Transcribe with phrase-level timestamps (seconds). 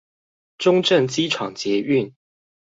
[0.57, 2.11] 中正機場捷運